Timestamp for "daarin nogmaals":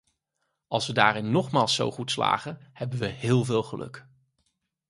0.93-1.75